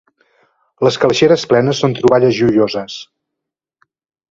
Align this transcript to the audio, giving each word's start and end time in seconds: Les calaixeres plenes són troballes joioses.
Les 0.87 0.97
calaixeres 1.03 1.43
plenes 1.51 1.83
són 1.85 1.95
troballes 1.99 2.35
joioses. 2.39 2.99